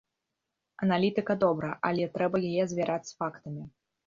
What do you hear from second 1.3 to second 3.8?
добра, але трэба яе звяраць з фактамі.